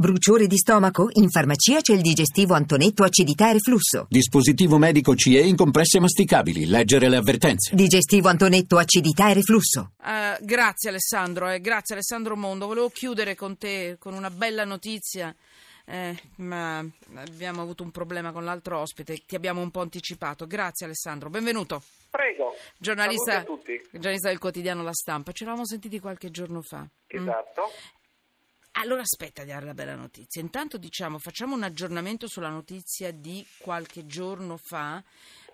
Bruciore 0.00 0.46
di 0.46 0.56
stomaco? 0.56 1.10
In 1.16 1.28
farmacia 1.28 1.82
c'è 1.82 1.92
il 1.92 2.00
digestivo 2.00 2.54
Antonetto 2.54 3.04
acidità 3.04 3.50
e 3.50 3.52
reflusso. 3.52 4.06
Dispositivo 4.08 4.78
medico 4.78 5.14
CE 5.14 5.40
in 5.40 5.56
compresse 5.56 6.00
masticabili. 6.00 6.64
Leggere 6.64 7.10
le 7.10 7.16
avvertenze. 7.16 7.74
Digestivo 7.74 8.30
Antonetto 8.30 8.78
acidità 8.78 9.28
e 9.28 9.34
reflusso. 9.34 9.92
Uh, 9.98 10.42
grazie 10.42 10.88
Alessandro, 10.88 11.50
eh, 11.50 11.60
grazie 11.60 11.96
Alessandro 11.96 12.34
Mondo. 12.34 12.66
Volevo 12.66 12.88
chiudere 12.88 13.34
con 13.34 13.58
te 13.58 13.96
con 13.98 14.14
una 14.14 14.30
bella 14.30 14.64
notizia. 14.64 15.36
Eh, 15.84 16.16
ma 16.36 16.82
abbiamo 17.16 17.60
avuto 17.60 17.82
un 17.82 17.90
problema 17.90 18.32
con 18.32 18.42
l'altro 18.42 18.78
ospite, 18.78 19.18
ti 19.26 19.34
abbiamo 19.34 19.60
un 19.60 19.70
po' 19.70 19.82
anticipato. 19.82 20.46
Grazie 20.46 20.86
Alessandro, 20.86 21.28
benvenuto. 21.28 21.82
Prego. 22.08 22.54
Giornalista, 22.78 23.44
giornalista 23.90 24.28
del 24.28 24.38
quotidiano 24.38 24.82
La 24.82 24.94
Stampa, 24.94 25.32
ci 25.32 25.42
eravamo 25.42 25.66
sentiti 25.66 26.00
qualche 26.00 26.30
giorno 26.30 26.62
fa. 26.62 26.86
Esatto. 27.06 27.62
Mm? 27.66 27.99
Allora 28.72 29.02
aspetta 29.02 29.42
di 29.42 29.50
dare 29.50 29.66
la 29.66 29.74
bella 29.74 29.94
notizia. 29.94 30.40
Intanto 30.40 30.78
diciamo, 30.78 31.18
facciamo 31.18 31.54
un 31.54 31.64
aggiornamento 31.64 32.28
sulla 32.28 32.48
notizia 32.48 33.10
di 33.10 33.44
qualche 33.58 34.06
giorno 34.06 34.56
fa. 34.56 35.02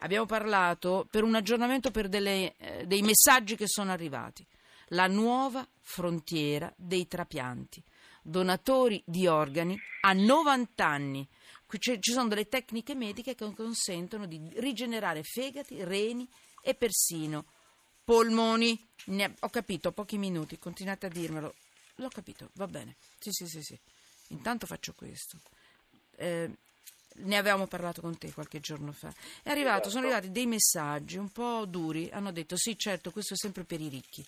Abbiamo 0.00 0.26
parlato 0.26 1.06
per 1.10 1.24
un 1.24 1.34
aggiornamento 1.34 1.90
per 1.90 2.08
delle, 2.08 2.54
eh, 2.58 2.86
dei 2.86 3.02
messaggi 3.02 3.56
che 3.56 3.66
sono 3.66 3.90
arrivati. 3.90 4.46
La 4.90 5.06
nuova 5.06 5.66
frontiera 5.80 6.72
dei 6.76 7.08
trapianti. 7.08 7.82
Donatori 8.22 9.02
di 9.04 9.26
organi 9.26 9.78
a 10.02 10.12
90 10.12 10.86
anni. 10.86 11.26
Ci 11.78 12.12
sono 12.12 12.28
delle 12.28 12.48
tecniche 12.48 12.94
mediche 12.94 13.34
che 13.34 13.52
consentono 13.54 14.26
di 14.26 14.40
rigenerare 14.56 15.22
fegati, 15.24 15.82
reni 15.82 16.28
e 16.62 16.74
persino 16.74 17.44
polmoni. 18.04 18.78
Ho 19.40 19.48
capito, 19.48 19.90
pochi 19.90 20.16
minuti, 20.16 20.58
continuate 20.58 21.06
a 21.06 21.08
dirmelo. 21.08 21.54
L'ho 21.96 22.08
capito, 22.08 22.50
va 22.54 22.66
bene. 22.66 22.96
Sì, 23.18 23.30
sì, 23.32 23.46
sì, 23.46 23.62
sì. 23.62 23.78
Intanto 24.28 24.66
faccio 24.66 24.92
questo. 24.94 25.38
Eh, 26.16 26.50
ne 27.18 27.36
avevamo 27.36 27.66
parlato 27.66 28.00
con 28.00 28.18
te 28.18 28.32
qualche 28.32 28.60
giorno 28.60 28.92
fa. 28.92 29.12
È 29.42 29.50
arrivato, 29.50 29.88
sono 29.88 30.04
arrivati 30.04 30.30
dei 30.30 30.46
messaggi 30.46 31.16
un 31.16 31.30
po' 31.30 31.64
duri. 31.66 32.10
Hanno 32.12 32.32
detto: 32.32 32.56
sì, 32.56 32.78
certo, 32.78 33.10
questo 33.10 33.34
è 33.34 33.36
sempre 33.36 33.64
per 33.64 33.80
i 33.80 33.88
ricchi 33.88 34.24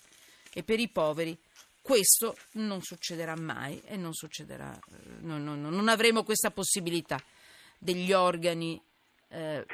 e 0.52 0.62
per 0.62 0.80
i 0.80 0.88
poveri. 0.88 1.36
Questo 1.80 2.36
non 2.52 2.82
succederà 2.82 3.34
mai 3.36 3.80
e 3.84 3.96
non 3.96 4.14
succederà. 4.14 4.74
Eh, 4.74 5.20
no, 5.20 5.38
no, 5.38 5.54
no, 5.54 5.70
non 5.70 5.88
avremo 5.88 6.22
questa 6.22 6.50
possibilità 6.50 7.22
degli 7.78 8.12
organi 8.12 8.80
eh, 9.28 9.64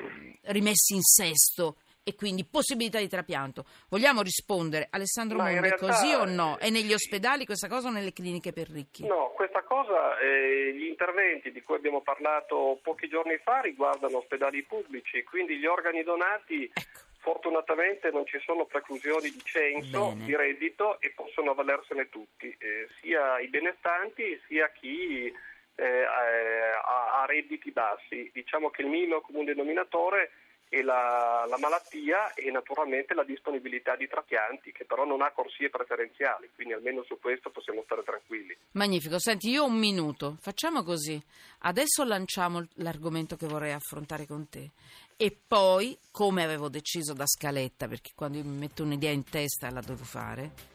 rimessi 0.42 0.94
in 0.94 1.02
sesto 1.02 1.76
e 2.04 2.14
quindi 2.14 2.44
possibilità 2.44 2.98
di 2.98 3.08
trapianto. 3.08 3.64
Vogliamo 3.88 4.20
rispondere, 4.20 4.88
Alessandro 4.90 5.38
Ma 5.38 5.48
realtà, 5.48 5.74
è 5.74 5.78
così 5.78 6.12
o 6.12 6.26
no? 6.26 6.58
È 6.58 6.68
negli 6.68 6.92
ospedali 6.92 7.46
questa 7.46 7.66
cosa 7.66 7.88
o 7.88 7.90
nelle 7.90 8.12
cliniche 8.12 8.52
per 8.52 8.68
ricchi? 8.68 9.06
No, 9.06 9.32
questa 9.34 9.62
cosa, 9.62 10.18
eh, 10.18 10.74
gli 10.74 10.84
interventi 10.84 11.50
di 11.50 11.62
cui 11.62 11.76
abbiamo 11.76 12.02
parlato 12.02 12.78
pochi 12.82 13.08
giorni 13.08 13.38
fa 13.38 13.60
riguardano 13.60 14.18
ospedali 14.18 14.62
pubblici, 14.62 15.24
quindi 15.24 15.56
gli 15.56 15.64
organi 15.64 16.02
donati 16.02 16.64
ecco. 16.64 17.00
fortunatamente 17.20 18.10
non 18.10 18.26
ci 18.26 18.38
sono 18.44 18.66
preclusioni 18.66 19.30
di 19.30 19.40
censo, 19.42 20.10
Bene. 20.10 20.24
di 20.26 20.36
reddito 20.36 21.00
e 21.00 21.10
possono 21.16 21.52
avvalersene 21.52 22.10
tutti, 22.10 22.54
eh, 22.58 22.86
sia 23.00 23.40
i 23.40 23.48
benestanti 23.48 24.38
sia 24.46 24.70
chi 24.72 25.32
eh, 25.76 26.02
ha, 26.04 27.22
ha 27.22 27.24
redditi 27.26 27.70
bassi. 27.70 28.30
Diciamo 28.30 28.68
che 28.68 28.82
il 28.82 28.88
minimo 28.88 29.22
comune 29.22 29.46
denominatore 29.46 30.30
e 30.68 30.82
la, 30.82 31.46
la, 31.48 31.58
malattia 31.58 32.34
e 32.34 32.50
naturalmente 32.50 33.14
la 33.14 33.24
disponibilità 33.24 33.96
di 33.96 34.08
trapianti 34.08 34.72
che 34.72 34.84
però 34.84 35.04
non 35.04 35.22
ha 35.22 35.30
corsie 35.30 35.70
preferenziali, 35.70 36.50
quindi 36.54 36.74
almeno 36.74 37.04
su 37.04 37.18
questo 37.20 37.50
possiamo 37.50 37.82
stare 37.84 38.02
tranquilli. 38.02 38.56
Magnifico, 38.72 39.18
senti 39.18 39.50
io 39.50 39.62
ho 39.62 39.66
un 39.66 39.78
minuto, 39.78 40.36
facciamo 40.40 40.82
così, 40.82 41.20
adesso 41.60 42.02
lanciamo 42.04 42.66
l'argomento 42.74 43.36
che 43.36 43.46
vorrei 43.46 43.72
affrontare 43.72 44.26
con 44.26 44.48
te. 44.48 44.70
E 45.16 45.36
poi, 45.46 45.96
come 46.10 46.42
avevo 46.42 46.68
deciso 46.68 47.12
da 47.12 47.26
scaletta, 47.26 47.86
perché 47.86 48.10
quando 48.16 48.38
io 48.38 48.44
mi 48.44 48.56
metto 48.58 48.82
un'idea 48.82 49.12
in 49.12 49.22
testa 49.22 49.70
la 49.70 49.80
devo 49.80 50.02
fare, 50.02 50.72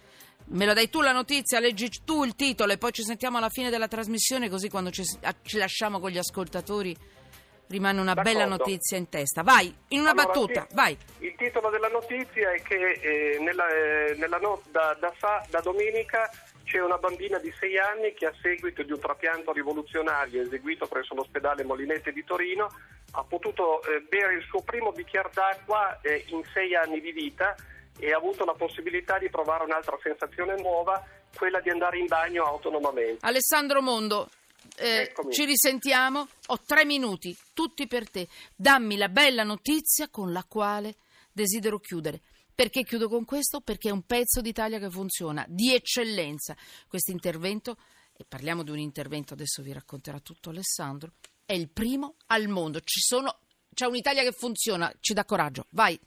me 0.52 0.66
lo 0.66 0.74
dai 0.74 0.90
tu 0.90 1.02
la 1.02 1.12
notizia, 1.12 1.59
leggi 1.59 1.90
tu 2.06 2.24
il 2.24 2.36
titolo 2.36 2.72
e 2.72 2.78
poi 2.78 2.92
ci 2.92 3.03
sentiamo 3.03 3.38
alla 3.38 3.50
fine 3.50 3.69
della 3.69 3.88
trasmissione 3.88 4.50
così 4.50 4.69
quando 4.69 4.92
ci, 4.92 5.03
ci 5.44 5.58
lasciamo 5.58 6.00
con 6.00 6.09
gli 6.09 6.18
ascoltatori 6.18 6.96
rimane 7.69 8.00
una 8.02 8.13
D'accordo. 8.13 8.38
bella 8.40 8.50
notizia 8.50 8.97
in 8.97 9.09
testa. 9.09 9.44
Vai, 9.44 9.74
in 9.90 10.00
una 10.02 10.12
Allora, 10.12 10.25
battuta, 10.28 10.66
sì, 10.68 10.75
vai. 10.75 10.97
Il 11.19 11.35
titolo 11.38 11.69
della 11.69 11.88
notizia 11.88 12.52
è 12.52 12.62
che 12.62 12.91
eh, 12.94 13.40
nella, 13.40 13.68
eh, 13.69 14.16
nella 14.18 14.38
no- 14.38 14.62
da, 14.72 14.96
da, 15.00 15.13
sa- 15.18 15.46
da 15.50 15.59
domenica 15.62 16.30
c'è 16.63 16.81
una 16.81 16.97
bambina 16.97 17.38
di 17.40 17.52
6 17.57 17.78
anni 17.78 18.13
che 18.13 18.25
a 18.25 18.34
seguito 18.41 18.84
di 18.84 18.91
un 18.91 19.00
trapianto 19.00 19.52
rivoluzionario 19.52 20.41
eseguito 20.41 20.88
presso 20.88 21.16
l'ospedale 21.16 21.63
Molinette 21.63 22.12
di 22.12 22.24
Torino 22.24 22.69
ha 23.12 23.24
potuto 23.24 23.81
eh, 23.84 24.01
bere 24.07 24.36
il 24.36 24.44
suo 24.47 24.62
primo 24.62 24.91
bicchiere 24.91 25.30
d'acqua 25.34 26.00
eh, 26.01 26.25
in 26.28 26.44
6 26.53 26.75
anni 26.75 27.01
di 27.01 27.12
vita 27.12 27.56
e 28.00 28.13
ha 28.13 28.18
avuto 28.18 28.46
la 28.46 28.53
possibilità 28.53 29.18
di 29.18 29.30
provare 29.30 29.63
un'altra 29.63 29.97
sensazione 30.01 30.59
nuova, 30.62 31.03
quella 31.36 31.59
di 31.59 31.69
andare 31.69 31.97
in 31.97 32.06
bagno 32.07 32.46
autonomamente. 32.46 33.25
Alessandro 33.25 33.81
Mondo, 33.81 34.30
eh, 34.78 35.14
ci 35.31 35.46
risentiamo. 35.46 36.28
Ho 36.47 36.59
tre 36.66 36.86
minuti, 36.86 37.38
tutti 37.53 37.88
per 37.88 38.09
te. 38.09 38.28
Dammi 38.56 38.97
la 38.97 39.09
bella 39.09 39.44
notizia 39.44 40.09
con 40.09 40.31
la 40.31 40.44
quale 40.44 40.96
desidero 41.31 41.80
chiudere. 41.80 42.22
Perché 42.53 42.84
chiudo 42.84 43.08
con 43.08 43.24
questo? 43.24 43.62
Perché 43.62 43.90
è 43.90 43.92
un 43.92 44.03
pezzo 44.03 44.42
d'Italia 44.42 44.80
che 44.80 44.90
funziona, 44.90 45.46
di 45.48 45.74
eccellenza. 45.74 46.58
Questo 46.88 47.12
intervento, 47.12 47.78
e 48.18 48.25
parliamo 48.25 48.64
di 48.64 48.72
un 48.72 48.80
intervento, 48.80 49.34
adesso 49.34 49.62
vi 49.62 49.72
racconterà 49.72 50.19
tutto 50.19 50.50
Alessandro, 50.50 51.14
è 51.46 51.53
il 51.53 51.69
primo 51.69 52.16
al 52.28 52.50
mondo. 52.50 52.81
Ci 52.81 53.00
sono, 53.00 53.40
c'è 53.74 53.86
un'Italia 53.86 54.24
che 54.24 54.34
funziona, 54.34 54.94
ci 55.00 55.14
dà 55.14 55.24
coraggio. 55.24 55.68
Vai. 55.69 55.98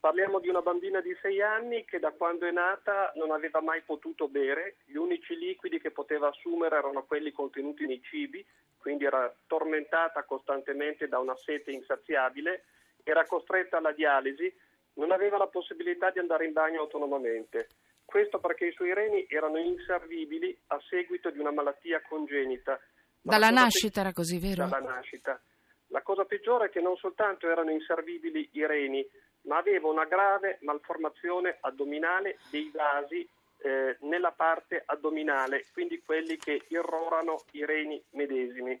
Parliamo 0.00 0.38
di 0.38 0.48
una 0.48 0.62
bambina 0.62 1.00
di 1.00 1.16
6 1.20 1.42
anni 1.42 1.84
che 1.84 1.98
da 1.98 2.12
quando 2.12 2.46
è 2.46 2.52
nata 2.52 3.12
non 3.16 3.32
aveva 3.32 3.60
mai 3.60 3.82
potuto 3.82 4.28
bere, 4.28 4.76
gli 4.84 4.94
unici 4.94 5.36
liquidi 5.36 5.80
che 5.80 5.90
poteva 5.90 6.28
assumere 6.28 6.76
erano 6.76 7.02
quelli 7.04 7.32
contenuti 7.32 7.84
nei 7.84 8.00
cibi, 8.02 8.44
quindi 8.76 9.04
era 9.04 9.34
tormentata 9.48 10.22
costantemente 10.22 11.08
da 11.08 11.18
una 11.18 11.34
sete 11.34 11.72
insaziabile, 11.72 12.64
era 13.02 13.26
costretta 13.26 13.78
alla 13.78 13.90
dialisi, 13.90 14.52
non 14.94 15.10
aveva 15.10 15.36
la 15.36 15.48
possibilità 15.48 16.10
di 16.10 16.20
andare 16.20 16.46
in 16.46 16.52
bagno 16.52 16.80
autonomamente. 16.80 17.68
Questo 18.04 18.38
perché 18.38 18.66
i 18.66 18.72
suoi 18.72 18.94
reni 18.94 19.26
erano 19.28 19.58
inservibili 19.58 20.56
a 20.68 20.80
seguito 20.88 21.30
di 21.30 21.40
una 21.40 21.50
malattia 21.50 22.00
congenita. 22.08 22.80
Dalla 23.20 23.50
nascita 23.50 24.00
era 24.00 24.12
così, 24.12 24.38
vero? 24.38 24.68
dalla 24.68 24.94
nascita. 24.94 25.40
La 25.88 26.02
cosa 26.02 26.24
peggiore 26.24 26.66
è 26.66 26.70
che 26.70 26.80
non 26.80 26.96
soltanto 26.96 27.48
erano 27.48 27.70
inservibili 27.70 28.48
i 28.52 28.66
reni, 28.66 29.06
ma 29.42 29.56
aveva 29.56 29.88
una 29.88 30.04
grave 30.04 30.58
malformazione 30.62 31.58
addominale 31.60 32.38
dei 32.50 32.70
vasi 32.74 33.26
eh, 33.60 33.96
nella 34.00 34.32
parte 34.32 34.82
addominale, 34.84 35.66
quindi 35.72 36.02
quelli 36.02 36.36
che 36.36 36.62
irrorano 36.68 37.42
i 37.52 37.64
reni 37.64 38.02
medesimi. 38.10 38.80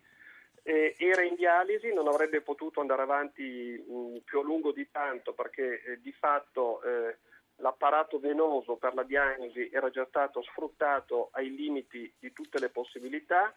Eh, 0.62 0.94
era 0.98 1.22
in 1.22 1.34
dialisi, 1.34 1.92
non 1.94 2.08
avrebbe 2.08 2.42
potuto 2.42 2.80
andare 2.80 3.02
avanti 3.02 3.42
mh, 3.42 4.18
più 4.24 4.40
a 4.40 4.42
lungo 4.42 4.72
di 4.72 4.90
tanto 4.90 5.32
perché 5.32 5.82
eh, 5.82 6.00
di 6.00 6.12
fatto 6.12 6.82
eh, 6.82 7.16
l'apparato 7.56 8.18
venoso 8.18 8.76
per 8.76 8.92
la 8.94 9.02
diagnosi 9.02 9.70
era 9.72 9.88
già 9.88 10.04
stato 10.06 10.42
sfruttato 10.42 11.30
ai 11.32 11.54
limiti 11.54 12.12
di 12.18 12.32
tutte 12.32 12.58
le 12.58 12.68
possibilità. 12.68 13.54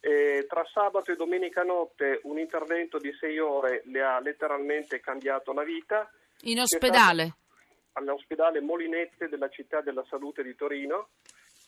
Eh, 0.00 0.46
tra 0.48 0.64
sabato 0.72 1.10
e 1.10 1.16
domenica 1.16 1.62
notte 1.64 2.20
un 2.24 2.38
intervento 2.38 2.98
di 2.98 3.12
sei 3.18 3.38
ore 3.38 3.82
le 3.86 4.00
ha 4.00 4.20
letteralmente 4.20 5.00
cambiato 5.00 5.52
la 5.52 5.64
vita. 5.64 6.10
In 6.42 6.60
ospedale. 6.60 7.34
All'ospedale 7.94 8.60
Molinette 8.60 9.28
della 9.28 9.48
città 9.48 9.80
della 9.80 10.04
salute 10.08 10.44
di 10.44 10.54
Torino 10.54 11.08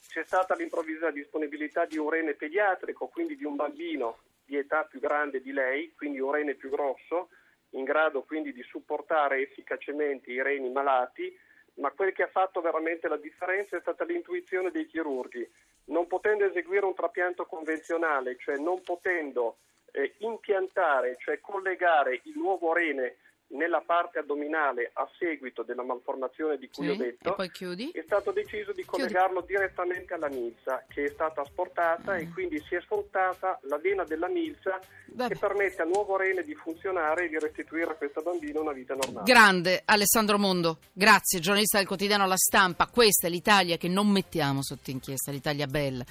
c'è 0.06 0.24
stata 0.24 0.54
l'improvvisa 0.54 1.10
disponibilità 1.10 1.86
di 1.86 1.98
un 1.98 2.08
rene 2.10 2.34
pediatrico, 2.34 3.08
quindi 3.08 3.36
di 3.36 3.44
un 3.44 3.56
bambino 3.56 4.18
di 4.44 4.56
età 4.56 4.84
più 4.84 5.00
grande 5.00 5.40
di 5.40 5.52
lei, 5.52 5.92
quindi 5.96 6.18
un 6.18 6.32
rene 6.32 6.54
più 6.54 6.70
grosso, 6.70 7.30
in 7.70 7.84
grado 7.84 8.22
quindi 8.22 8.52
di 8.52 8.62
supportare 8.62 9.40
efficacemente 9.40 10.32
i 10.32 10.42
reni 10.42 10.70
malati, 10.70 11.32
ma 11.80 11.90
quel 11.90 12.12
che 12.12 12.24
ha 12.24 12.28
fatto 12.28 12.60
veramente 12.60 13.08
la 13.08 13.16
differenza 13.16 13.76
è 13.76 13.80
stata 13.80 14.04
l'intuizione 14.04 14.70
dei 14.70 14.86
chirurghi. 14.86 15.48
Non 15.86 16.06
potendo 16.06 16.44
eseguire 16.44 16.84
un 16.84 16.94
trapianto 16.94 17.46
convenzionale, 17.46 18.36
cioè 18.38 18.56
non 18.58 18.82
potendo 18.82 19.56
eh, 19.92 20.14
impiantare, 20.18 21.16
cioè 21.18 21.40
collegare 21.40 22.20
il 22.24 22.34
nuovo 22.36 22.72
rene 22.72 23.16
nella 23.52 23.82
parte 23.84 24.18
addominale 24.20 24.90
a 24.94 25.08
seguito 25.18 25.62
della 25.62 25.82
malformazione 25.82 26.56
di 26.56 26.68
cui 26.72 26.84
Sì, 26.86 26.90
ho 26.92 26.96
detto, 26.96 27.36
chiudi? 27.50 27.90
è 27.92 28.02
stato 28.04 28.30
deciso 28.30 28.72
di 28.72 28.82
Chiudi. 28.84 28.86
collegarlo 28.86 29.40
direttamente 29.40 30.14
alla 30.14 30.28
milza 30.28 30.84
che 30.88 31.04
è 31.06 31.08
stata 31.08 31.40
asportata 31.40 32.16
e 32.16 32.28
quindi 32.30 32.60
si 32.68 32.76
è 32.76 32.80
sfruttata 32.80 33.58
la 33.62 33.78
vena 33.78 34.04
della 34.04 34.28
milza 34.28 34.78
Vabbè. 35.06 35.32
che 35.34 35.38
permette 35.38 35.82
al 35.82 35.88
nuovo 35.88 36.16
rene 36.16 36.42
di 36.44 36.54
funzionare 36.54 37.24
e 37.24 37.28
di 37.28 37.38
restituire 37.38 37.90
a 37.90 37.94
questa 37.94 38.20
bambina 38.20 38.60
una 38.60 38.72
vita 38.72 38.94
normale. 38.94 39.24
Grande 39.24 39.82
Alessandro 39.84 40.38
Mondo, 40.38 40.78
grazie, 40.92 41.40
giornalista 41.40 41.78
del 41.78 41.86
quotidiano 41.88 42.26
La 42.26 42.36
Stampa. 42.36 42.86
Questa 42.86 43.26
è 43.26 43.30
l'Italia 43.30 43.76
che 43.76 43.88
non 43.88 44.08
mettiamo 44.08 44.62
sotto 44.62 44.90
inchiesta, 44.90 45.32
l'Italia 45.32 45.66
bella, 45.66 46.04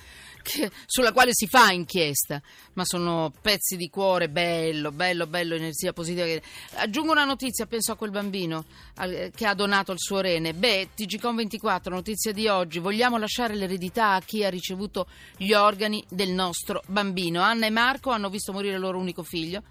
che- 0.44 0.70
sulla 0.86 1.14
quale 1.14 1.32
si 1.34 1.48
fa 1.48 1.72
inchiesta, 1.72 2.42
ma 2.74 2.84
sono 2.84 3.32
pezzi 3.42 3.78
di 3.78 3.90
cuore 3.90 4.28
bello, 4.30 4.92
bello, 4.92 5.26
bello, 5.26 5.56
energia 5.56 5.94
positiva. 5.94 6.26
che- 6.26 6.42
Aggiungo 6.76 7.12
una 7.14 7.26
notizia, 7.30 7.66
penso 7.66 7.92
a 7.92 7.96
quel 7.96 8.12
bambino 8.12 8.66
al- 8.96 9.32
che 9.34 9.46
ha 9.46 9.54
donato 9.54 9.92
il 9.92 10.00
suo 10.00 10.20
rene. 10.20 10.54
Beh, 10.54 10.90
TGCOM 10.96 11.38
24, 11.38 11.94
notizia 11.94 12.34
di 12.34 12.48
oggi, 12.48 12.80
vogliamo 12.80 13.18
lasciare 13.18 13.56
l'eredità 13.56 14.14
a 14.14 14.22
chi 14.22 14.44
ha 14.44 14.50
ricevuto 14.50 15.08
gli 15.38 15.54
organi 15.54 16.04
del 16.10 16.32
nostro 16.32 16.82
bambino. 16.88 17.42
Anna 17.42 17.68
e 17.68 17.70
Marco 17.70 18.10
hanno 18.10 18.30
visto 18.30 18.52
morire 18.52 18.76
il 18.76 18.82
loro 18.82 18.98
unico 18.98 19.24
figlio. 19.24 19.64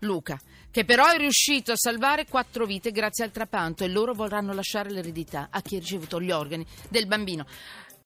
Luca, 0.00 0.40
che 0.70 0.84
però 0.84 1.08
è 1.08 1.18
riuscito 1.18 1.72
a 1.72 1.76
salvare 1.76 2.26
quattro 2.26 2.64
vite 2.64 2.90
grazie 2.90 3.24
al 3.24 3.32
trapanto 3.32 3.84
e 3.84 3.88
loro 3.88 4.14
vorranno 4.14 4.54
lasciare 4.54 4.90
l'eredità 4.90 5.48
a 5.50 5.60
chi 5.60 5.76
ha 5.76 5.80
ricevuto 5.80 6.20
gli 6.20 6.30
organi 6.30 6.64
del 6.88 7.06
bambino. 7.06 7.44